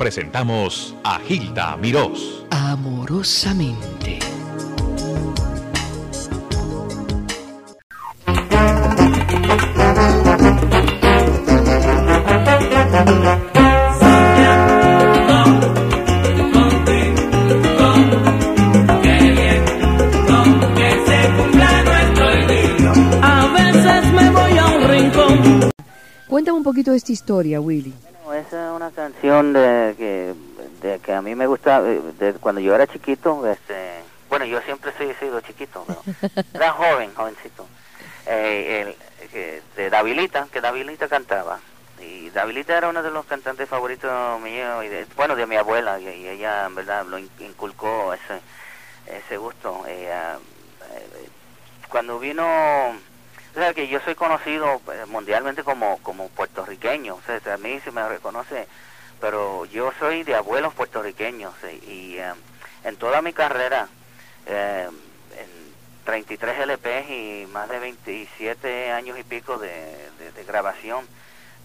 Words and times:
presentamos 0.00 0.94
a 1.04 1.18
Gilda 1.18 1.76
Mirós. 1.76 2.42
Amorosamente. 2.48 4.18
A 23.22 23.52
veces 23.52 24.12
me 24.14 24.30
voy 24.30 24.56
a 24.56 24.66
un 24.66 24.88
rincón. 24.88 25.70
Cuéntame 26.26 26.56
un 26.56 26.64
poquito 26.64 26.92
de 26.92 26.96
esta 26.96 27.12
historia, 27.12 27.60
Willy. 27.60 27.92
Esa 28.32 28.66
es 28.70 28.72
una 28.76 28.90
canción 28.90 29.52
de 29.52 29.94
que, 29.98 30.34
de 30.82 30.98
que 31.00 31.12
a 31.12 31.20
mí 31.22 31.34
me 31.34 31.46
gusta, 31.46 31.80
eh, 31.80 32.00
de 32.18 32.34
cuando 32.34 32.60
yo 32.60 32.74
era 32.74 32.86
chiquito, 32.86 33.46
este, 33.50 34.02
bueno, 34.28 34.44
yo 34.44 34.60
siempre 34.62 34.92
he 34.98 35.14
sido 35.14 35.40
chiquito, 35.40 35.84
pero 35.86 36.02
era 36.54 36.70
joven, 36.72 37.12
jovencito, 37.14 37.66
eh, 38.26 38.94
el, 39.22 39.28
que, 39.30 39.62
de 39.76 39.90
Davilita, 39.90 40.46
que 40.52 40.60
Davilita 40.60 41.08
cantaba. 41.08 41.58
Y 42.00 42.30
Davilita 42.30 42.78
era 42.78 42.88
uno 42.88 43.02
de 43.02 43.10
los 43.10 43.26
cantantes 43.26 43.68
favoritos 43.68 44.40
míos, 44.40 44.84
y 44.84 44.88
de- 44.88 45.06
bueno, 45.16 45.34
de 45.36 45.46
mi 45.46 45.56
abuela, 45.56 45.98
y, 46.00 46.08
y 46.08 46.28
ella, 46.28 46.66
en 46.66 46.74
verdad, 46.76 47.04
lo 47.06 47.18
in- 47.18 47.30
inculcó 47.40 48.14
ese, 48.14 48.40
ese 49.06 49.36
gusto. 49.36 49.82
Ella, 49.86 50.38
eh, 50.94 51.28
cuando 51.90 52.18
vino 52.18 52.44
o 53.50 53.54
sea, 53.54 53.74
que 53.74 53.88
yo 53.88 54.00
soy 54.00 54.14
conocido 54.14 54.80
eh, 54.92 55.06
mundialmente 55.08 55.62
como, 55.64 55.98
como 55.98 56.28
puertorriqueño, 56.28 57.16
o 57.16 57.22
sea, 57.22 57.40
a 57.54 57.56
mí 57.56 57.80
se 57.84 57.90
me 57.90 58.08
reconoce, 58.08 58.66
pero 59.20 59.64
yo 59.66 59.92
soy 59.98 60.22
de 60.22 60.34
abuelos 60.34 60.72
puertorriqueños 60.74 61.52
eh, 61.64 61.80
y 61.86 62.16
eh, 62.18 62.32
en 62.84 62.96
toda 62.96 63.20
mi 63.22 63.32
carrera, 63.32 63.88
eh, 64.46 64.88
en 65.36 66.04
33 66.04 66.58
LPs 66.66 67.10
y 67.10 67.46
más 67.52 67.68
de 67.68 67.78
27 67.78 68.90
años 68.92 69.18
y 69.18 69.22
pico 69.24 69.58
de, 69.58 69.68
de- 70.18 70.32
de 70.32 70.44
grabación, 70.44 71.04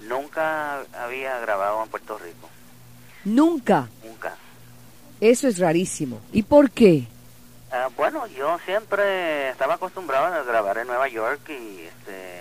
nunca 0.02 0.81
había 1.00 1.39
grabado 1.39 1.81
en 1.83 1.89
Puerto 1.89 2.17
Rico, 2.17 2.50
Nunca. 3.23 3.88
nunca. 4.03 4.36
Eso 5.22 5.47
es 5.47 5.58
rarísimo. 5.59 6.22
¿Y 6.33 6.44
por 6.44 6.69
qué? 6.69 7.08
Ah, 7.78 7.90
bueno, 7.98 8.26
yo 8.28 8.58
siempre 8.59 9.50
estaba 9.50 9.73
acostumbrado 9.73 10.28
a 10.28 10.44
grabar 10.44 10.78
en 10.78 10.88
Nueva 10.88 11.09
York 11.09 11.42
y 11.50 11.81
este 11.86 12.40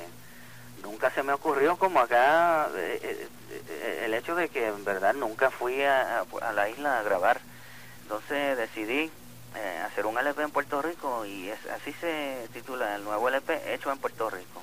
nunca 0.81 1.11
se 1.11 1.25
me 1.25 1.33
ocurrió 1.33 1.77
como 1.77 1.99
acá 1.99 2.69
eh, 2.77 3.01
eh, 3.03 3.29
eh, 3.69 4.03
el 4.05 4.15
hecho 4.15 4.37
de 4.37 4.49
que 4.49 4.69
en 4.69 4.85
verdad 4.85 5.13
nunca 5.15 5.51
fui 5.51 5.83
a, 5.83 6.21
a- 6.21 6.49
a 6.49 6.53
la 6.53 6.69
isla 6.69 7.01
a 7.01 7.03
grabar. 7.03 7.41
Entonces 8.05 8.57
decidí 8.57 9.11
hacer 9.87 10.07
un 10.07 10.17
LP 10.19 10.43
en 10.43 10.51
Puerto 10.53 10.81
Rico 10.83 11.25
y 11.27 11.49
es, 11.49 11.59
así 11.67 11.93
se 11.95 12.49
titula 12.53 12.95
el 12.95 13.03
nuevo 13.03 13.29
LP 13.29 13.75
hecho 13.75 13.91
en 13.91 13.99
Puerto 13.99 14.31
Rico. 14.31 14.63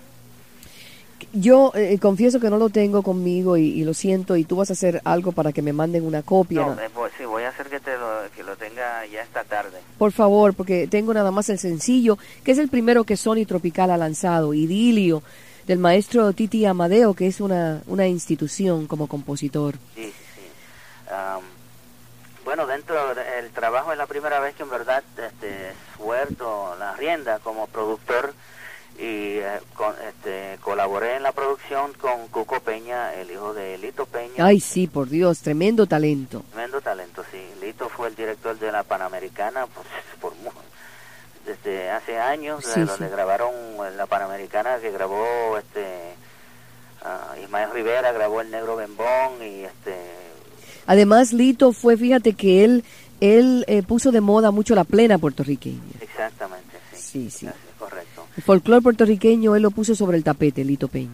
Yo 1.34 1.72
eh, 1.76 1.98
confieso 2.00 2.40
que 2.40 2.50
no 2.50 2.58
lo 2.58 2.70
tengo 2.70 3.04
conmigo 3.04 3.58
y, 3.58 3.64
y 3.68 3.84
lo 3.84 3.94
siento 3.94 4.36
y 4.36 4.44
tú 4.44 4.56
vas 4.58 4.70
a 4.70 4.74
hacer 4.74 5.02
algo 5.06 5.32
para 5.32 5.52
que 5.52 5.62
me 5.62 5.74
manden 5.74 6.06
una 6.06 6.24
copia. 6.24 6.62
No, 6.62 6.78
voy- 6.94 7.10
sí, 7.18 7.26
voy 7.26 7.44
a 7.44 7.50
hacer 7.50 7.68
que, 7.68 7.80
te 7.80 7.98
lo, 7.98 8.08
que 8.36 8.44
lo 8.44 8.56
tenga 8.56 9.06
ya 9.06 9.22
esta 9.22 9.44
tarde. 9.44 9.80
Por 9.98 10.12
favor, 10.12 10.54
porque 10.54 10.88
tengo 10.88 11.14
nada 11.14 11.32
más 11.32 11.50
el 11.50 11.60
sencillo, 11.60 12.18
que 12.44 12.52
es 12.52 12.58
el 12.58 12.70
primero 12.70 13.04
que 13.04 13.18
Sony 13.18 13.46
Tropical 13.48 13.92
ha 13.92 13.98
lanzado, 13.98 14.54
Idilio, 14.54 15.24
del 15.68 15.80
maestro 15.80 16.34
Titi 16.34 16.66
Amadeo, 16.66 17.14
que 17.14 17.28
es 17.28 17.40
una, 17.40 17.82
una 17.88 18.08
institución 18.08 18.88
como 18.88 19.08
compositor. 19.08 19.76
Sí, 19.96 20.12
sí. 20.36 21.12
Am, 21.14 21.42
bueno, 22.44 22.66
dentro 22.66 22.96
del 23.14 23.52
trabajo 23.52 23.92
es 23.92 23.98
la 23.98 24.08
primera 24.08 24.40
vez 24.40 24.56
que 24.56 24.64
en 24.64 24.70
verdad 24.72 25.04
este, 25.16 25.72
suelto 25.98 26.76
la 26.80 26.96
rienda 26.96 27.38
como 27.40 27.68
productor 27.68 28.34
y 28.97 29.38
eh, 29.40 29.59
con- 29.75 29.96
este, 30.07 30.57
colaboré 30.62 31.16
en 31.16 31.24
la 31.24 31.31
producción 31.31 31.94
con 31.94 32.28
Cuco 32.28 32.59
Peña, 32.59 33.13
el 33.16 33.31
hijo 33.31 33.53
de 33.53 33.78
Lito 33.78 34.06
Peña. 34.06 34.46
Ay, 34.46 34.59
sí, 34.59 34.88
por 34.88 35.09
Dios, 35.09 35.40
tremendo 35.40 35.88
talento. 35.88 36.44
Tremendo 36.52 36.81
talento, 36.81 37.24
sí. 37.31 37.40
Lito 37.66 37.90
fue 37.90 38.09
el 38.09 38.16
director 38.16 38.57
de 38.59 38.72
la 38.72 38.84
Panamericana 38.84 39.66
pues, 39.68 39.88
por 40.19 40.34
desde 41.46 41.90
hace 41.90 42.19
años, 42.19 42.63
Sí, 42.63 42.80
de 42.81 42.85
donde 42.85 43.07
sí. 43.07 43.12
grabaron 43.12 43.50
la 43.97 44.06
Panamericana 44.06 44.78
que 44.80 44.91
grabó 44.91 45.57
este 45.57 46.13
Ismael 47.44 47.72
Rivera, 47.72 48.12
grabó 48.12 48.41
el 48.41 48.51
Negro 48.51 48.75
Bembón 48.75 49.41
y 49.41 49.63
este 49.63 49.96
Además, 50.85 51.31
Lito 51.34 51.74
fue, 51.74 51.96
fíjate 51.97 52.34
que 52.34 52.63
él, 52.63 52.84
él 53.22 53.63
eh, 53.68 53.81
puso 53.84 54.12
de 54.12 54.19
moda 54.22 54.51
mucho 54.51 54.75
la 54.75 54.84
plena 54.84 55.18
puertorriqueña. 55.18 55.81
exactamente, 56.00 56.78
sí. 56.94 57.00
Sí, 57.01 57.30
sí. 57.31 57.47
Así. 57.47 57.57
El 58.41 58.46
folclore 58.46 58.81
puertorriqueño 58.81 59.56
él 59.56 59.62
lo 59.62 59.69
puso 59.69 59.94
sobre 59.94 60.18
el 60.18 60.24
tapete, 60.24 60.63
Lito 60.66 60.88
Peña. 60.88 61.12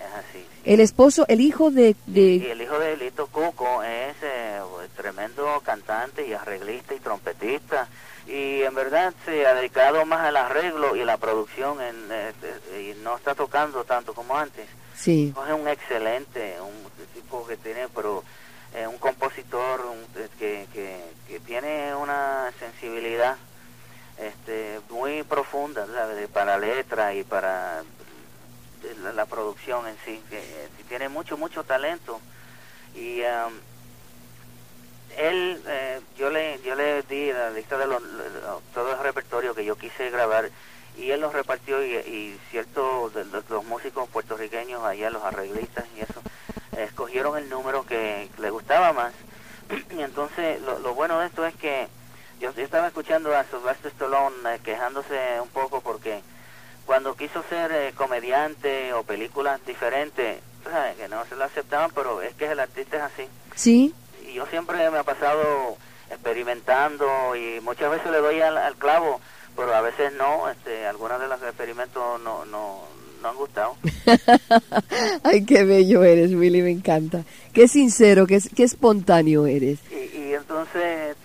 Es 0.00 0.06
así. 0.14 0.42
El 0.64 0.80
esposo, 0.80 1.26
el 1.28 1.42
hijo 1.42 1.70
de... 1.70 1.94
El 2.16 2.62
hijo 2.62 2.78
de 2.78 2.96
Lito 2.96 3.26
Cuco 3.26 3.82
es 3.82 4.14
eh, 4.22 4.58
tremendo 4.96 5.60
cantante 5.62 6.26
y 6.26 6.32
arreglista 6.32 6.94
y 6.94 6.98
trompetista. 7.00 7.88
Y 8.26 8.62
en 8.62 8.74
verdad 8.74 9.12
se 9.26 9.44
ha 9.46 9.52
dedicado 9.54 10.06
más 10.06 10.20
al 10.20 10.34
arreglo 10.38 10.96
y 10.96 11.04
la 11.04 11.18
producción 11.18 11.78
en, 11.82 11.94
eh, 12.10 12.32
eh, 12.72 12.94
y 12.96 13.02
no 13.02 13.16
está 13.18 13.34
tocando 13.34 13.84
tanto 13.84 14.14
como 14.14 14.38
antes. 14.38 14.66
sí, 14.96 15.34
Es 15.46 15.52
un 15.54 15.68
excelente, 15.68 16.54
un 16.62 16.72
tipo 17.12 17.46
que 17.46 17.58
tiene, 17.58 17.88
pero 17.94 18.24
eh, 18.74 18.86
un 18.86 18.96
compositor 18.96 19.84
un- 19.84 20.06
que, 20.38 20.66
que, 20.72 21.04
que 21.28 21.38
tiene 21.40 21.94
una 21.94 22.50
sensibilidad 22.58 23.36
este, 24.18 24.71
para 26.32 26.58
letra 26.58 27.14
y 27.14 27.24
para 27.24 27.82
la, 29.14 29.26
producción 29.26 29.86
en 29.86 29.96
sí. 30.04 30.20
que, 30.28 30.38
eh, 30.38 30.68
tiene 30.88 31.08
mucho, 31.08 31.36
mucho 31.36 31.64
talento. 31.64 32.20
Y 32.94 33.22
am, 33.24 33.52
él, 35.16 35.62
eh, 35.66 36.00
yo 36.18 36.30
le 36.30 36.58
yo 36.64 36.74
le 36.74 37.02
di 37.02 37.32
la 37.32 37.50
lista 37.50 37.76
de 37.78 37.86
los, 37.86 38.02
lo- 38.02 38.62
todo 38.74 38.92
el 38.92 38.98
repertorio 38.98 39.54
que 39.54 39.64
yo 39.64 39.76
quise 39.76 40.10
grabar 40.10 40.50
y 40.96 41.10
él 41.10 41.20
los 41.20 41.32
repartió 41.32 41.82
y, 41.84 41.94
y 41.94 42.38
ciertos 42.50 43.14
de 43.14 43.24
los, 43.24 43.64
músicos 43.64 44.08
puertorriqueños 44.10 44.82
allá, 44.84 45.10
los 45.10 45.22
arreglistas 45.22 45.86
y 45.96 46.00
eso, 46.02 46.22
escogieron 46.76 47.36
el 47.38 47.48
número 47.48 47.84
que 47.86 48.28
le 48.38 48.50
gustaba 48.50 48.92
más. 48.92 49.12
Y 49.96 50.02
entonces 50.02 50.60
lo 50.60 50.94
bueno 50.94 51.18
de 51.20 51.26
esto 51.28 51.46
es 51.46 51.54
que 51.54 51.88
yo, 52.42 52.52
yo 52.52 52.64
estaba 52.64 52.88
escuchando 52.88 53.34
a 53.34 53.44
Sylvester 53.44 53.92
Stallone 53.92 54.34
eh, 54.54 54.58
quejándose 54.64 55.40
un 55.40 55.48
poco 55.48 55.80
porque 55.80 56.20
cuando 56.84 57.14
quiso 57.14 57.44
ser 57.48 57.70
eh, 57.70 57.92
comediante 57.94 58.92
o 58.92 59.04
películas 59.04 59.64
diferentes, 59.64 60.40
sabes, 60.64 60.96
que 60.96 61.08
no 61.08 61.24
se 61.26 61.36
lo 61.36 61.44
aceptaban, 61.44 61.92
pero 61.94 62.20
es 62.20 62.34
que 62.34 62.46
el 62.50 62.58
artista 62.58 62.96
es 62.96 63.02
así 63.02 63.28
sí, 63.54 63.94
y 64.28 64.34
yo 64.34 64.46
siempre 64.46 64.90
me 64.90 64.98
ha 64.98 65.04
pasado 65.04 65.76
experimentando 66.10 67.06
y 67.36 67.60
muchas 67.60 67.90
veces 67.90 68.10
le 68.10 68.18
doy 68.18 68.40
al, 68.40 68.58
al 68.58 68.74
clavo, 68.74 69.20
pero 69.56 69.74
a 69.74 69.80
veces 69.80 70.12
no, 70.14 70.48
este, 70.48 70.86
algunos 70.86 71.20
de 71.20 71.28
los 71.28 71.40
experimentos 71.42 72.20
no, 72.22 72.44
no, 72.44 72.80
no 73.22 73.28
han 73.28 73.36
gustado. 73.36 73.76
Ay, 75.22 75.44
qué 75.44 75.64
bello 75.64 76.02
eres, 76.02 76.34
Willy, 76.34 76.60
me 76.60 76.70
encanta. 76.70 77.22
Qué 77.52 77.68
sincero, 77.68 78.26
qué, 78.26 78.40
qué 78.54 78.64
espontáneo 78.64 79.46
eres. 79.46 79.78
Y, 79.90 80.18
y 80.18 80.34
entonces, 80.34 81.16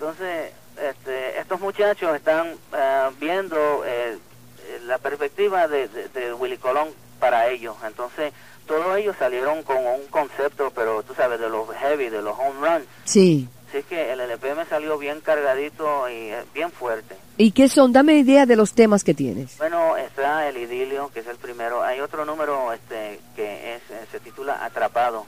entonces 0.00 0.52
este, 0.82 1.38
estos 1.38 1.60
muchachos 1.60 2.16
están 2.16 2.54
ah, 2.72 3.10
viendo 3.20 3.84
eh, 3.84 4.16
eh, 4.16 4.80
la 4.86 4.96
perspectiva 4.96 5.68
de, 5.68 5.88
de, 5.88 6.08
de 6.08 6.32
Willy 6.32 6.56
Colón 6.56 6.88
para 7.18 7.48
ellos, 7.48 7.76
entonces 7.86 8.32
todos 8.66 8.96
ellos 8.96 9.14
salieron 9.18 9.62
con 9.62 9.76
un 9.76 10.06
concepto, 10.08 10.70
pero 10.74 11.02
tú 11.02 11.12
sabes, 11.14 11.38
de 11.38 11.50
los 11.50 11.68
heavy, 11.74 12.08
de 12.08 12.22
los 12.22 12.34
home 12.38 12.66
runs. 12.66 12.86
Sí. 13.04 13.46
Así 13.68 13.82
que 13.82 14.12
el 14.12 14.20
LP 14.20 14.54
me 14.54 14.64
salió 14.64 14.96
bien 14.96 15.20
cargadito 15.20 16.08
y 16.08 16.30
eh, 16.30 16.44
bien 16.54 16.70
fuerte. 16.70 17.16
¿Y 17.36 17.52
qué 17.52 17.68
son? 17.68 17.92
Dame 17.92 18.14
idea 18.14 18.46
de 18.46 18.56
los 18.56 18.72
temas 18.72 19.04
que 19.04 19.12
tienes. 19.12 19.58
Bueno, 19.58 19.98
está 19.98 20.48
el 20.48 20.56
idilio, 20.56 21.10
que 21.12 21.20
es 21.20 21.26
el 21.26 21.36
primero. 21.36 21.82
Hay 21.82 22.00
otro 22.00 22.24
número 22.24 22.72
este 22.72 23.20
que 23.36 23.74
es 23.74 23.82
se 24.10 24.20
titula 24.20 24.64
Atrapado, 24.64 25.26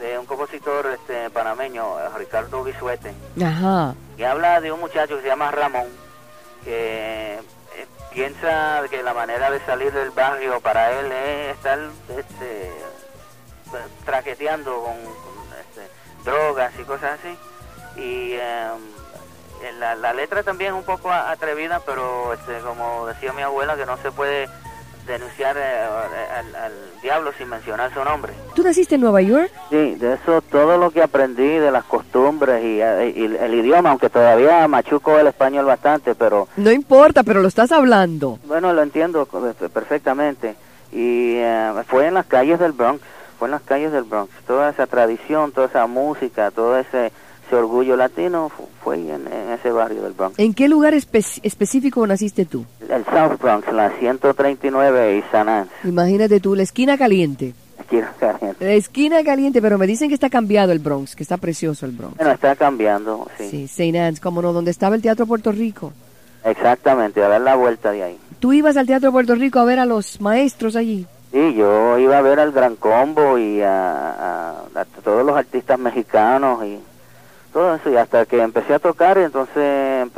de 0.00 0.18
un 0.18 0.26
compositor 0.26 0.86
este 0.88 1.30
panameño, 1.30 1.84
Ricardo 2.18 2.64
Bisuete, 2.64 3.14
Ajá. 3.40 3.94
Que 4.22 4.26
habla 4.28 4.60
de 4.60 4.70
un 4.70 4.78
muchacho 4.78 5.16
que 5.16 5.22
se 5.22 5.26
llama 5.26 5.50
Ramón, 5.50 5.88
que 6.62 7.40
eh, 7.40 7.86
piensa 8.12 8.84
que 8.88 9.02
la 9.02 9.12
manera 9.12 9.50
de 9.50 9.58
salir 9.66 9.90
del 9.90 10.10
barrio 10.10 10.60
para 10.60 10.92
él 10.92 11.10
es 11.10 11.56
estar 11.56 11.80
este, 12.16 12.72
traqueteando 14.04 14.80
con, 14.84 14.94
este, 15.60 15.90
drogas 16.22 16.72
y 16.78 16.84
cosas 16.84 17.18
así. 17.18 17.36
Y 18.00 18.34
em, 18.34 19.80
la, 19.80 19.96
la 19.96 20.12
letra 20.12 20.44
también 20.44 20.72
es 20.72 20.78
un 20.78 20.84
poco 20.84 21.10
atrevida, 21.10 21.80
pero 21.80 22.32
este, 22.34 22.60
como 22.60 23.08
decía 23.08 23.32
mi 23.32 23.42
abuela, 23.42 23.74
que 23.74 23.86
no 23.86 23.96
se 23.96 24.12
puede 24.12 24.48
denunciar 25.06 25.56
eh, 25.58 25.84
al, 26.38 26.54
al 26.54 26.72
diablo 27.02 27.32
sin 27.36 27.48
mencionar 27.48 27.92
su 27.92 28.02
nombre. 28.04 28.32
¿Tú 28.54 28.62
naciste 28.62 28.94
en 28.94 29.00
Nueva 29.00 29.20
York? 29.20 29.50
Sí, 29.70 29.94
de 29.96 30.14
eso 30.14 30.40
todo 30.42 30.78
lo 30.78 30.90
que 30.90 31.02
aprendí 31.02 31.46
de 31.58 31.70
las 31.70 31.84
costumbres 31.84 32.62
y, 32.62 32.80
eh, 32.80 33.12
y 33.16 33.24
el 33.24 33.54
idioma, 33.54 33.90
aunque 33.90 34.08
todavía 34.10 34.66
machuco 34.68 35.18
el 35.18 35.26
español 35.26 35.64
bastante, 35.66 36.14
pero 36.14 36.48
No 36.56 36.70
importa, 36.70 37.22
pero 37.22 37.40
lo 37.42 37.48
estás 37.48 37.72
hablando. 37.72 38.38
bueno, 38.44 38.72
lo 38.72 38.82
entiendo 38.82 39.26
perfectamente. 39.72 40.54
Y 40.92 41.36
eh, 41.36 41.72
fue 41.88 42.06
en 42.06 42.14
las 42.14 42.26
calles 42.26 42.58
del 42.60 42.72
Bronx, 42.72 43.02
fue 43.38 43.48
en 43.48 43.52
las 43.52 43.62
calles 43.62 43.92
del 43.92 44.04
Bronx. 44.04 44.30
Toda 44.46 44.70
esa 44.70 44.86
tradición, 44.86 45.50
toda 45.52 45.66
esa 45.66 45.86
música, 45.86 46.50
todo 46.50 46.78
ese, 46.78 47.12
ese 47.52 47.56
orgullo 47.60 47.96
latino 47.96 48.48
fu- 48.48 48.66
fue 48.82 48.96
en, 48.96 49.26
en 49.26 49.50
ese 49.52 49.70
barrio 49.70 50.02
del 50.02 50.12
Bronx. 50.14 50.38
¿En 50.38 50.54
qué 50.54 50.68
lugar 50.68 50.94
espe- 50.94 51.40
específico 51.42 52.06
naciste 52.06 52.46
tú? 52.46 52.64
El 52.88 53.04
South 53.04 53.38
Bronx, 53.40 53.70
la 53.72 53.90
139 53.98 55.18
y 55.18 55.22
San 55.30 55.48
Ann, 55.50 55.68
Imagínate 55.84 56.40
tú, 56.40 56.54
la 56.54 56.62
esquina 56.62 56.96
caliente. 56.96 57.52
en 57.90 58.04
Caliente. 58.18 58.64
La 58.64 58.72
esquina 58.72 59.22
caliente, 59.22 59.60
pero 59.60 59.76
me 59.76 59.86
dicen 59.86 60.08
que 60.08 60.14
está 60.14 60.30
cambiado 60.30 60.72
el 60.72 60.78
Bronx, 60.78 61.14
que 61.14 61.22
está 61.22 61.36
precioso 61.36 61.84
el 61.84 61.92
Bronx. 61.92 62.16
Bueno, 62.16 62.32
está 62.32 62.56
cambiando, 62.56 63.28
sí. 63.36 63.48
Sí, 63.50 63.64
St. 63.64 64.00
Anne's, 64.00 64.18
como 64.20 64.40
no, 64.40 64.54
donde 64.54 64.70
estaba 64.70 64.94
el 64.96 65.02
Teatro 65.02 65.26
Puerto 65.26 65.52
Rico. 65.52 65.92
Exactamente, 66.44 67.22
a 67.22 67.28
dar 67.28 67.40
la 67.42 67.54
vuelta 67.54 67.92
de 67.92 68.02
ahí. 68.02 68.18
¿Tú 68.40 68.52
ibas 68.54 68.76
al 68.78 68.86
Teatro 68.86 69.12
Puerto 69.12 69.34
Rico 69.34 69.58
a 69.58 69.64
ver 69.64 69.78
a 69.78 69.84
los 69.86 70.20
maestros 70.22 70.74
allí? 70.74 71.06
Sí, 71.32 71.54
yo 71.54 71.98
iba 71.98 72.18
a 72.18 72.22
ver 72.22 72.40
al 72.40 72.52
Gran 72.52 72.76
Combo 72.76 73.38
y 73.38 73.60
a, 73.62 74.10
a- 74.10 74.62
a 74.74 74.84
todos 75.04 75.24
los 75.24 75.36
artistas 75.36 75.78
mexicanos 75.78 76.64
y 76.64 76.78
todo 77.52 77.74
eso. 77.74 77.90
Y 77.90 77.96
hasta 77.96 78.24
que 78.26 78.40
empecé 78.40 78.74
a 78.74 78.78
tocar, 78.78 79.18
entonces 79.18 79.54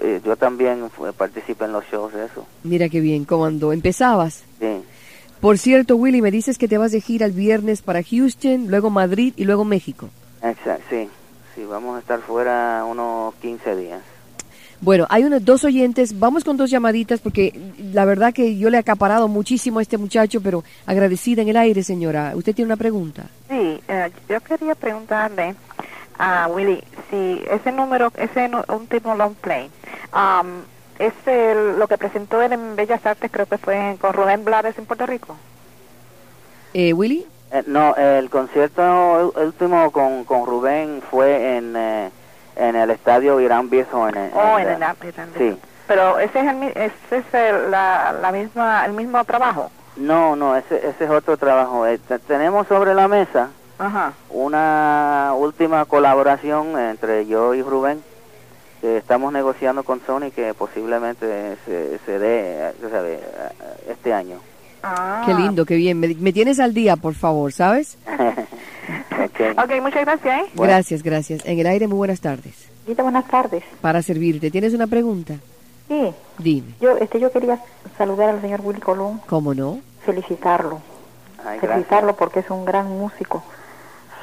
eh, 0.03 0.21
yo 0.25 0.37
también 0.37 0.89
participé 1.17 1.65
en 1.67 1.73
los 1.73 1.85
shows 1.87 2.13
de 2.13 2.27
eso. 2.27 2.47
Mira 2.63 2.89
qué 2.89 3.01
bien, 3.01 3.25
cuando 3.25 3.73
empezabas. 3.73 4.45
Sí, 4.61 4.83
Por 5.41 5.59
cierto, 5.59 5.97
Willy, 5.97 6.23
me 6.23 6.31
dices 6.31 6.57
que 6.59 6.69
te 6.69 6.79
vas 6.79 6.93
de 6.93 7.01
gira 7.01 7.27
el 7.27 7.33
viernes 7.33 7.83
para 7.83 8.03
Houston, 8.03 8.67
luego 8.69 8.91
Madrid 8.91 9.35
y 9.37 9.45
luego 9.45 9.65
México. 9.65 10.09
exacto, 10.43 10.85
sí. 10.91 11.09
Sí, 11.55 11.63
vamos 11.65 11.97
a 11.97 12.01
estar 12.01 12.21
fuera 12.21 12.85
unos 12.85 13.33
15 13.37 13.77
días. 13.77 14.01
Bueno, 14.81 15.07
hay 15.09 15.23
unos 15.23 15.45
dos 15.45 15.63
oyentes, 15.65 16.19
vamos 16.19 16.43
con 16.43 16.57
dos 16.57 16.69
llamaditas 16.69 17.21
porque 17.21 17.59
la 17.93 18.05
verdad 18.05 18.35
que 18.35 18.59
yo 18.59 18.69
le 18.71 18.77
he 18.77 18.81
acaparado 18.81 19.29
muchísimo 19.29 19.79
a 19.79 19.83
este 19.83 19.97
muchacho, 19.97 20.41
pero 20.41 20.65
agradecida 20.85 21.43
en 21.43 21.49
el 21.49 21.57
aire, 21.57 21.83
señora. 21.85 22.33
¿Usted 22.35 22.55
tiene 22.55 22.67
una 22.67 22.77
pregunta? 22.77 23.27
Sí, 23.49 23.81
eh, 23.89 24.11
yo 24.29 24.41
quería 24.41 24.75
preguntarle 24.75 25.55
a 26.19 26.49
Willy 26.49 26.83
si 27.15 27.45
ese 27.51 27.73
número, 27.73 28.11
ese 28.17 28.51
último 28.69 29.15
long 29.15 29.35
play, 29.35 29.71
um, 30.13 30.63
es 30.99 31.13
el- 31.27 31.79
lo 31.79 31.87
que 31.89 31.99
presentó 31.99 32.43
él 32.43 32.53
en 32.53 32.77
Bellas 32.77 33.05
Artes, 33.07 33.31
creo 33.33 33.47
que 33.47 33.59
fue 33.59 33.97
con 34.01 34.13
Rubén 34.13 34.45
Blades 34.45 34.77
en 34.79 34.87
Puerto 34.87 35.07
Rico. 35.07 35.37
Eh, 36.73 36.93
Willy, 36.93 37.27
Eh, 37.53 37.63
no, 37.69 37.95
el 37.95 38.31
concierto 38.31 39.33
último 39.37 39.93
con, 39.93 40.25
con 40.25 40.45
Rubén 40.45 41.03
fue 41.09 41.57
en, 41.57 41.75
eh, 41.77 42.11
en 42.57 42.75
el 42.75 42.91
estadio 42.91 43.39
Irán 43.39 43.71
Bison. 43.71 44.17
En, 44.17 44.33
Oh, 44.35 44.59
en- 44.59 44.69
en 44.71 44.83
el 44.83 44.83
en 44.83 45.21
el- 45.21 45.35
Sí. 45.39 45.61
Pero 45.87 46.19
ese 46.19 46.41
es 46.41 46.47
el, 46.49 46.57
mi- 46.57 46.73
ese 46.75 47.19
es 47.19 47.35
el, 47.35 47.71
la, 47.71 48.13
la 48.21 48.33
misma, 48.33 48.85
el 48.87 48.93
mismo 48.93 49.23
trabajo. 49.25 49.71
No, 49.97 50.35
no, 50.35 50.57
ese, 50.57 50.79
ese 50.89 51.05
es 51.05 51.11
otro 51.11 51.37
trabajo. 51.37 51.87
Eh, 51.87 51.99
te- 51.99 52.19
tenemos 52.19 52.67
sobre 52.67 52.93
la 52.95 53.07
mesa 53.07 53.51
Ajá. 53.79 54.12
una 54.31 55.32
última 55.37 55.85
colaboración 55.85 56.79
entre 56.79 57.26
yo 57.26 57.55
y 57.55 57.62
Rubén. 57.62 58.03
que 58.81 58.99
estamos 58.99 59.32
negociando 59.32 59.82
con 59.82 60.00
Sony 60.06 60.31
que 60.35 60.53
posiblemente 60.55 61.56
se, 61.65 61.99
se 62.05 62.19
dé 62.19 62.69
eh, 62.71 63.23
este 63.91 64.12
año. 64.12 64.38
Ah. 64.82 65.23
qué 65.25 65.32
lindo, 65.35 65.65
qué 65.65 65.76
bien. 65.76 65.99
Me, 65.99 66.09
me 66.15 66.32
tienes 66.32 66.61
al 66.61 66.75
día, 66.75 66.97
por 66.97 67.15
favor, 67.15 67.53
¿sabes? 67.53 67.97
Ok. 69.25 69.59
Ok, 69.65 69.81
muchas 69.81 70.03
gracias. 70.05 70.41
¿eh? 70.41 70.50
Bueno. 70.55 70.73
Gracias, 70.73 71.03
gracias. 71.03 71.41
En 71.47 71.59
el 71.59 71.67
aire, 71.67 71.87
muy 71.88 71.97
buenas 71.97 72.20
tardes. 72.20 72.69
Dita, 72.87 73.03
buenas 73.03 73.27
tardes. 73.27 73.65
Para 73.81 74.03
servirte. 74.03 74.50
¿Tienes 74.50 74.75
una 74.75 74.87
pregunta? 74.87 75.35
Sí, 75.88 76.12
Dime. 76.38 76.75
yo, 76.81 76.97
este, 76.99 77.19
yo 77.19 77.32
quería 77.32 77.59
saludar 77.97 78.29
al 78.29 78.41
señor 78.43 78.61
Willy 78.62 78.81
Colón, 78.81 79.20
¿Cómo 79.27 79.55
no? 79.55 79.79
felicitarlo, 80.05 80.81
Ay, 81.38 81.44
gracias. 81.59 81.73
felicitarlo 81.73 82.17
porque 82.17 82.41
es 82.41 82.50
un 82.50 82.65
gran 82.67 82.88
músico, 82.91 83.43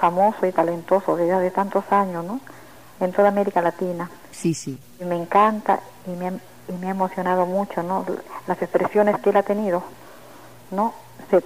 famoso 0.01 0.45
y 0.47 0.51
talentoso 0.51 1.15
desde 1.15 1.31
hace 1.33 1.51
tantos 1.51 1.85
años, 1.91 2.25
¿no? 2.25 2.39
En 2.99 3.11
toda 3.13 3.29
América 3.29 3.61
Latina. 3.61 4.09
Sí, 4.31 4.53
sí. 4.53 4.77
Y 4.99 5.05
me 5.05 5.15
encanta 5.15 5.79
y 6.07 6.09
me, 6.11 6.27
ha- 6.27 6.33
y 6.67 6.73
me 6.79 6.87
ha 6.87 6.91
emocionado 6.91 7.45
mucho, 7.45 7.81
¿no? 7.83 8.03
Las 8.47 8.61
expresiones 8.61 9.19
que 9.21 9.29
él 9.29 9.37
ha 9.37 9.43
tenido, 9.43 9.83
¿no? 10.71 10.93
Se, 11.29 11.41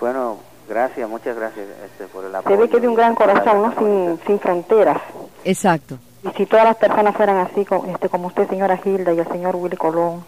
Bueno, 0.00 0.36
gracias, 0.68 1.08
muchas 1.08 1.34
gracias 1.36 1.66
este, 1.84 2.04
por 2.06 2.24
el 2.24 2.30
se 2.32 2.36
apoyo. 2.38 2.58
ve 2.58 2.68
que 2.68 2.76
es 2.76 2.82
de 2.82 2.88
un 2.88 2.94
gran 2.94 3.14
corazón, 3.14 3.62
¿no? 3.62 3.74
Sin, 3.78 4.20
sin 4.26 4.38
fronteras. 4.38 4.98
Exacto. 5.44 5.98
Y 6.22 6.28
si 6.36 6.46
todas 6.46 6.64
las 6.66 6.76
personas 6.76 7.14
fueran 7.16 7.38
así, 7.38 7.64
como, 7.64 7.90
este, 7.92 8.08
como 8.08 8.28
usted, 8.28 8.48
señora 8.48 8.78
Hilda, 8.84 9.12
y 9.12 9.18
el 9.18 9.28
señor 9.28 9.56
Willy 9.56 9.76
Colón, 9.76 10.24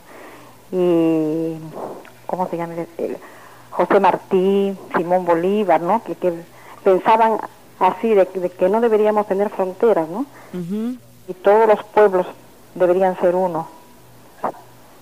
y, 0.73 1.57
¿cómo 2.27 2.49
se 2.49 2.57
llama? 2.57 2.75
El- 2.99 3.19
José 3.71 4.01
Martí, 4.01 4.75
Simón 4.97 5.27
Bolívar, 5.27 5.83
¿no? 5.83 6.03
Que, 6.03 6.15
que 6.15 6.33
pensaban 6.83 7.37
así, 7.79 8.09
de, 8.09 8.25
de 8.25 8.51
que 8.51 8.69
no 8.69 8.81
deberíamos 8.81 9.27
tener 9.27 9.51
fronteras, 9.51 10.09
¿no? 10.09 10.27
Y 11.29 11.35
todos 11.35 11.69
los 11.69 11.85
pueblos 11.85 12.27
deberían 12.75 13.19
ser 13.21 13.35
uno. 13.35 13.69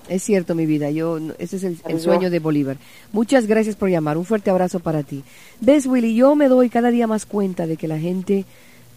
Es 0.09 0.23
cierto, 0.23 0.55
mi 0.55 0.67
vida. 0.67 0.91
Yo, 0.91 1.19
ese 1.39 1.57
es 1.57 1.65
el, 1.65 2.01
sueño 2.01 2.31
de 2.31 2.39
Bolívar. 2.39 2.77
Muchas 3.13 3.47
gracias 3.47 3.75
por 3.77 3.89
llamar. 3.89 4.19
Un 4.19 4.25
fuerte 4.25 4.51
abrazo 4.51 4.81
para 4.81 5.03
ti. 5.03 5.25
Ves, 5.61 5.87
Willy, 5.87 6.15
yo 6.15 6.35
me 6.37 6.49
doy 6.49 6.69
cada 6.69 6.91
día 6.91 7.07
más 7.07 7.25
cuenta 7.25 7.67
de 7.67 7.77
que 7.77 7.89
la 7.89 7.99
gente, 7.99 8.45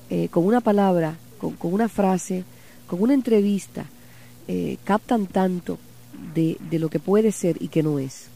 eh, 0.09 0.27
con 0.30 0.45
una 0.45 0.59
palabra, 0.59 1.15
con, 1.39 1.53
con 1.53 1.73
una 1.73 1.88
frase, 1.88 2.44
con 2.88 3.01
una 3.01 3.13
entrevista, 3.13 3.85
eh, 4.47 4.77
captan 4.83 5.27
tanto 5.27 5.77
de, 6.33 6.57
de 6.69 6.80
lo 6.80 6.89
que 6.89 7.00
puede 7.00 7.31
ser 7.31 7.56
y 7.62 7.69
que 7.69 7.83
no 7.83 8.00
es. 8.00 8.27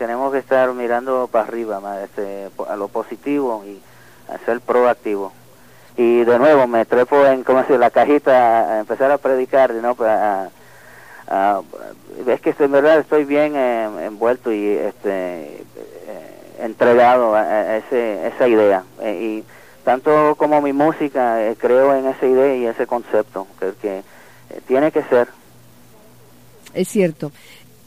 Tenemos 0.00 0.32
que 0.32 0.38
estar 0.38 0.72
mirando 0.72 1.28
para 1.30 1.44
arriba, 1.44 1.78
ma, 1.78 2.02
este, 2.02 2.48
a 2.66 2.74
lo 2.76 2.88
positivo 2.88 3.62
y 3.66 3.82
a 4.32 4.38
ser 4.46 4.62
proactivo. 4.62 5.30
Y 5.94 6.24
de 6.24 6.38
nuevo 6.38 6.66
me 6.66 6.86
trepo 6.86 7.26
en, 7.26 7.44
¿cómo 7.44 7.60
se 7.60 7.66
dice? 7.66 7.78
la 7.78 7.90
cajita 7.90 8.76
a, 8.76 8.80
empezar 8.80 9.10
a 9.10 9.18
predicar, 9.18 9.74
¿no? 9.74 9.94
Pues, 9.94 10.08
a- 10.08 10.48
es 12.26 12.40
que 12.40 12.48
estoy- 12.48 12.64
en 12.64 12.72
verdad 12.72 12.98
estoy 12.98 13.24
bien 13.26 13.52
eh, 13.54 14.06
envuelto 14.06 14.50
y 14.50 14.68
este 14.68 15.58
eh, 15.58 16.54
entregado 16.60 17.34
a, 17.34 17.76
ese, 17.76 18.26
esa 18.28 18.48
idea. 18.48 18.82
Eh, 19.02 19.18
y 19.20 19.44
tanto 19.84 20.34
como 20.36 20.62
mi 20.62 20.72
música, 20.72 21.46
eh, 21.46 21.56
creo 21.60 21.94
en 21.94 22.06
esa 22.06 22.24
idea 22.24 22.56
y 22.56 22.64
ese 22.64 22.86
concepto, 22.86 23.46
que, 23.82 24.02
tiene 24.66 24.90
que 24.92 25.02
ser. 25.02 25.28
Es 26.72 26.88
cierto. 26.88 27.32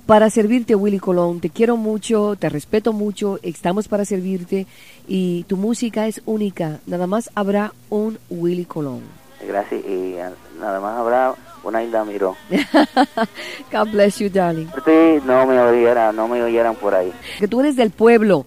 Para 0.06 0.30
servirte, 0.30 0.76
Willy 0.76 1.00
Colón, 1.00 1.40
te 1.40 1.50
quiero 1.50 1.78
mucho, 1.78 2.36
te 2.38 2.50
respeto 2.50 2.92
mucho, 2.92 3.40
estamos 3.42 3.88
para 3.88 4.04
servirte 4.04 4.68
y 5.08 5.44
tu 5.44 5.56
música 5.56 6.08
es 6.08 6.22
única. 6.26 6.80
Nada 6.86 7.08
más 7.08 7.30
habrá 7.36 7.72
un 7.90 8.20
Willy 8.30 8.66
Colón. 8.66 9.02
Gracias. 9.48 9.82
Y 9.86 10.16
eh, 10.16 10.30
nada 10.60 10.82
más 10.82 11.00
habrá 11.00 11.36
una 11.64 11.84
Hilda 11.84 12.04
Miró. 12.04 12.36
God 13.72 13.92
bless 13.94 14.20
you, 14.20 14.30
darling. 14.30 14.68
Ti 14.84 15.26
no 15.26 15.46
me 15.46 15.58
oyeran, 15.60 16.14
no 16.14 16.28
me 16.28 16.44
oyeran 16.44 16.76
por 16.76 16.94
ahí. 16.94 17.14
Que 17.40 17.48
tú 17.48 17.62
eres 17.62 17.78
del 17.78 17.92
pueblo 17.92 18.46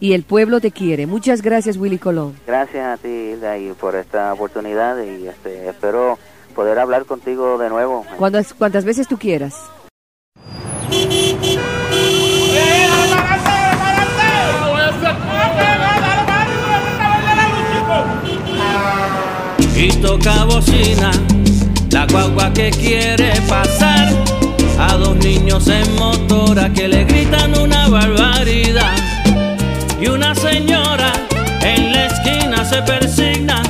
y 0.00 0.12
el 0.12 0.24
pueblo 0.24 0.60
te 0.60 0.72
quiere. 0.72 1.06
Muchas 1.06 1.40
gracias, 1.40 1.78
Willy 1.78 1.98
Colón. 1.98 2.34
Gracias 2.46 2.84
a 2.86 3.00
ti, 3.00 3.08
Hilda, 3.08 3.56
y 3.56 3.72
por 3.72 3.96
esta 3.96 4.30
oportunidad 4.34 5.02
y 5.02 5.26
este, 5.26 5.70
espero 5.70 6.18
poder 6.54 6.78
hablar 6.78 7.06
contigo 7.06 7.56
de 7.56 7.70
nuevo. 7.70 8.04
Cuantas, 8.18 8.52
cuantas 8.52 8.84
veces 8.84 9.08
tú 9.08 9.16
quieras. 9.16 9.54
Y 19.78 19.90
toca 20.02 20.44
bocina, 20.44 21.12
la 21.92 22.04
guagua 22.06 22.52
que 22.52 22.70
quiere 22.70 23.30
pasar, 23.48 24.08
a 24.76 24.94
dos 24.94 25.16
niños 25.16 25.68
en 25.68 25.94
motora 25.94 26.72
que 26.72 26.88
le 26.88 27.04
gritan 27.04 27.56
una 27.56 27.88
barbaridad, 27.88 28.96
y 30.00 30.08
una 30.08 30.34
señora 30.34 31.12
en 31.62 31.92
la 31.92 32.06
esquina 32.06 32.64
se 32.64 32.82
persigna, 32.82 33.62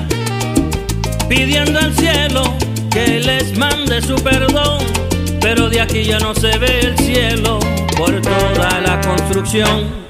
pidiendo 1.29 1.79
al 1.79 1.95
cielo 1.95 2.55
que 2.91 3.21
les 3.21 3.57
mande 3.59 4.01
su 4.01 4.15
perdón, 4.17 4.79
pero 5.43 5.69
de 5.69 5.83
aquí 5.83 6.05
ya 6.05 6.19
no 6.19 6.35
se 6.35 6.57
ve 6.57 6.81
el 6.81 6.99
cielo 6.99 7.61
por 7.99 8.19
toda 8.23 8.81
la 8.81 8.99
construcción. 9.03 10.08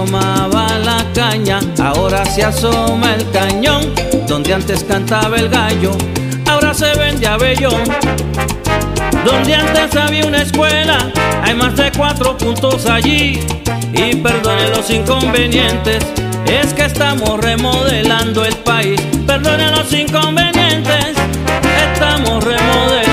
Asomaba 0.00 0.78
la 0.78 1.04
caña, 1.14 1.60
ahora 1.78 2.24
se 2.24 2.42
asoma 2.42 3.14
el 3.14 3.30
cañón. 3.30 3.92
Donde 4.26 4.54
antes 4.54 4.82
cantaba 4.84 5.36
el 5.36 5.50
gallo, 5.50 5.92
ahora 6.48 6.72
se 6.72 6.94
vende 6.96 7.26
abellón. 7.26 7.82
Donde 9.24 9.54
antes 9.54 9.94
había 9.96 10.24
una 10.24 10.42
escuela, 10.42 11.12
hay 11.42 11.54
más 11.54 11.76
de 11.76 11.92
cuatro 11.92 12.36
puntos 12.38 12.86
allí. 12.86 13.40
Y 13.92 14.16
perdone 14.16 14.70
los 14.70 14.88
inconvenientes, 14.90 16.02
es 16.46 16.72
que 16.72 16.84
estamos 16.84 17.38
remodelando 17.38 18.44
el 18.44 18.56
país. 18.56 19.00
Perdone 19.26 19.70
los 19.70 19.92
inconvenientes, 19.92 21.14
estamos 21.92 22.42
remodelando 22.42 23.09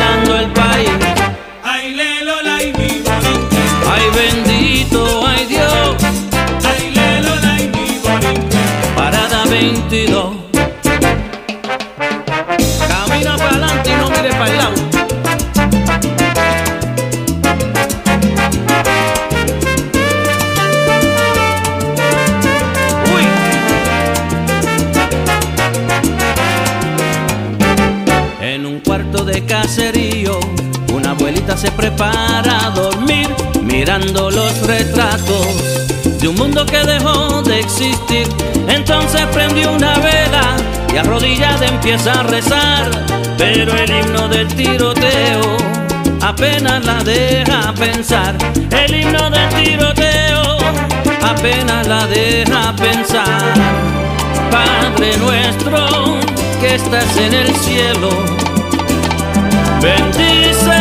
se 31.58 31.72
prepara 31.72 32.68
a 32.68 32.70
dormir, 32.70 33.28
mirando 33.64 34.30
los 34.30 34.62
retratos 34.68 35.48
de 36.20 36.28
un 36.28 36.36
mundo 36.36 36.64
que 36.68 36.78
dejó 36.86 37.42
de 37.42 37.60
existir. 37.60 38.28
Entonces 38.68 39.26
prendió 39.34 39.72
una 39.72 39.98
vela 39.98 40.56
y 40.94 40.98
arrodillada 40.98 41.66
empieza 41.66 42.20
a 42.20 42.24
rezar, 42.24 42.92
pero 43.40 43.76
el 43.76 43.90
himno 43.90 44.28
del 44.28 44.48
tiroteo 44.50 45.58
apenas 46.22 46.86
la 46.86 47.04
deja 47.04 47.74
pensar. 47.74 48.36
El 48.70 48.94
himno 48.94 49.28
del 49.32 49.50
tiroteo 49.50 50.58
apenas 51.24 51.88
la 51.88 52.06
deja 52.06 52.76
pensar. 52.76 53.54
Padre 54.52 55.18
nuestro 55.18 56.20
que 56.62 56.76
estás 56.76 57.18
en 57.18 57.34
el 57.34 57.56
cielo, 57.56 58.10
bendícenos 59.82 60.77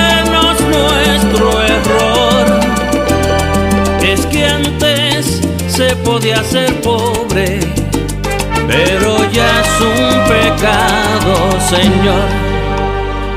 se 5.76 5.94
podía 5.96 6.42
ser 6.42 6.80
pobre, 6.80 7.60
pero 8.66 9.30
ya 9.30 9.60
es 9.60 9.80
un 9.82 10.24
pecado, 10.24 11.60
Señor. 11.68 12.28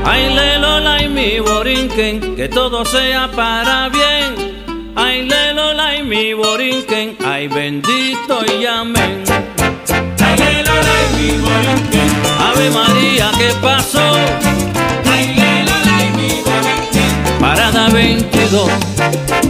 Ay, 0.06 0.34
lelola 0.34 1.02
y 1.02 1.08
mi 1.10 1.38
borinquen, 1.38 2.36
que 2.36 2.48
todo 2.48 2.86
sea 2.86 3.30
para 3.30 3.90
bien. 3.90 4.94
Ay, 4.96 5.28
lelola 5.28 5.96
y 5.96 6.02
mi 6.02 6.32
borinquen, 6.32 7.18
ay, 7.26 7.46
bendito 7.48 8.40
y 8.58 8.64
amén. 8.64 9.22
Ay, 10.22 10.38
lelo, 10.38 10.74
la 10.86 10.96
y 11.04 11.08
mi 11.20 11.38
borinque. 11.44 12.02
Ave 12.48 12.70
María, 12.70 13.30
¿qué 13.36 13.52
pasó? 13.60 14.00
Ay, 15.12 15.34
lelo, 15.34 15.76
la 15.84 16.04
y 16.06 16.10
mi 16.16 16.40
borinque. 16.40 17.04
Parada 17.38 17.90
22. 17.90 19.49